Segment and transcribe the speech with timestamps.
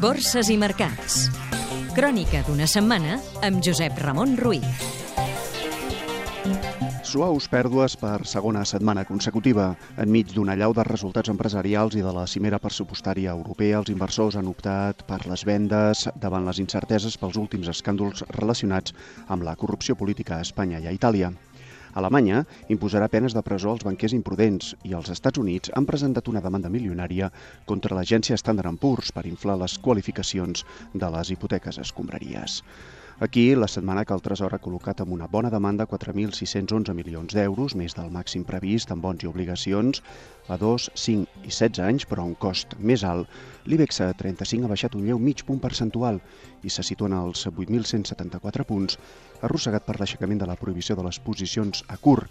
[0.00, 1.26] Borses i mercats.
[1.92, 4.64] Crònica d'una setmana amb Josep Ramon Ruiz.
[7.08, 9.70] Suaus pèrdues per segona setmana consecutiva.
[10.00, 14.48] Enmig d'una allau de resultats empresarials i de la cimera pressupostària europea, els inversors han
[14.48, 18.96] optat per les vendes davant les incerteses pels últims escàndols relacionats
[19.28, 21.32] amb la corrupció política a Espanya i a Itàlia.
[21.96, 22.42] Alemanya
[22.74, 26.72] imposarà penes de presó als banquers imprudents i els Estats Units han presentat una demanda
[26.74, 27.30] milionària
[27.70, 32.62] contra l'agència Standard Poor's per inflar les qualificacions de les hipoteques escombraries.
[33.20, 37.74] Aquí, la setmana que el Tresor ha col·locat amb una bona demanda 4.611 milions d'euros,
[37.74, 40.04] més del màxim previst en bons i obligacions,
[40.46, 43.26] a 2, 5 i 16 anys, però a un cost més alt,
[43.66, 46.20] l'IBEX 35 ha baixat un lleu mig punt percentual
[46.62, 49.00] i se situa en els 8.174 punts,
[49.42, 52.30] arrossegat per l'aixecament de la prohibició de les posicions a curt,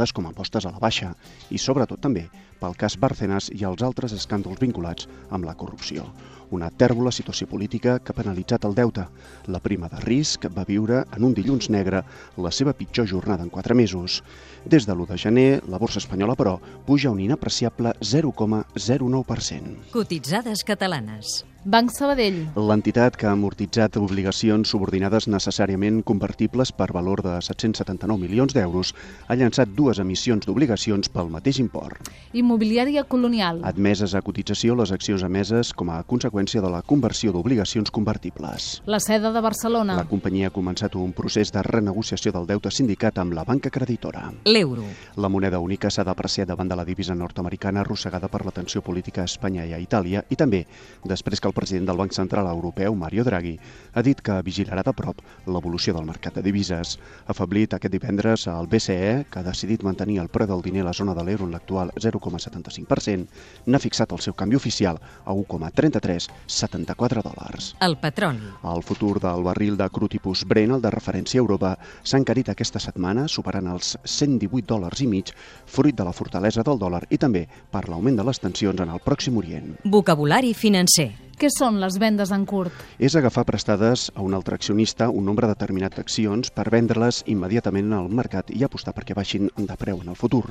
[0.00, 1.14] conegudes com a apostes a la baixa,
[1.50, 6.04] i sobretot també pel cas Bárcenas i els altres escàndols vinculats amb la corrupció.
[6.50, 9.06] Una tèrbola situació política que ha penalitzat el deute.
[9.46, 12.02] La prima de risc va viure en un dilluns negre
[12.36, 14.22] la seva pitjor jornada en quatre mesos.
[14.66, 19.92] Des de l'1 de gener, la borsa espanyola, però, puja un inapreciable 0,09%.
[19.92, 21.44] Cotitzades catalanes.
[21.60, 22.46] Banc Sabadell.
[22.56, 28.94] L'entitat que ha amortitzat obligacions subordinades necessàriament convertibles per valor de 779 milions d'euros
[29.28, 32.10] ha llançat dues emissions d'obligacions pel mateix import.
[32.32, 33.64] Immobiliària Colonial.
[33.66, 38.82] Admeses a cotització les accions emeses com a conseqüència de la conversió d'obligacions convertibles.
[38.86, 39.96] La seda de Barcelona.
[39.98, 44.28] La companyia ha començat un procés de renegociació del deute sindicat amb la banca creditora.
[44.44, 44.84] L'euro.
[45.16, 49.22] La moneda única s'ha d'apreciar davant de la divisa nord-americana arrossegada per la tensió política
[49.22, 50.64] a Espanya i a Itàlia i també
[51.04, 53.56] després que el president del Banc Central Europeu, Mario Draghi,
[53.94, 56.96] ha dit que vigilarà de prop l'evolució del mercat de divises.
[57.30, 60.92] Afablit aquest divendres al BCE, que ha decidit mantenir el preu del diner a la
[60.96, 63.26] zona de l'euro en l'actual 0,75%,
[63.66, 67.74] n'ha fixat el seu canvi oficial a 1,3374 dòlars.
[67.80, 68.42] El petroli.
[68.66, 72.50] El futur del barril de cru tipus Brent, el de referència a Europa, s'ha encarit
[72.50, 75.30] aquesta setmana, superant els 118 dòlars i mig,
[75.66, 79.02] fruit de la fortalesa del dòlar i també per l'augment de les tensions en el
[79.04, 79.76] Pròxim Orient.
[79.84, 81.29] Vocabulari financer.
[81.40, 82.82] Què són les vendes en curt?
[83.00, 88.10] És agafar prestades a un altre accionista un nombre determinat d'accions per vendre-les immediatament al
[88.18, 90.42] mercat i apostar perquè baixin de preu en el futur.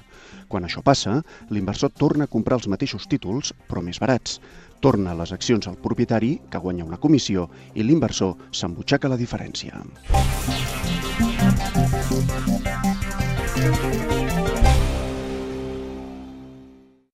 [0.49, 1.19] Quan això passa,
[1.53, 4.39] l'inversor torna a comprar els mateixos títols, però més barats.
[4.81, 7.45] Torna les accions al propietari, que guanya una comissió,
[7.77, 9.85] i l'inversor s'embutxaca la diferència.